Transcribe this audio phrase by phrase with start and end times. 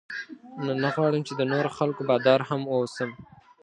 [0.63, 3.09] نو نه غواړم چې د نورو خلکو بادار هم واوسم.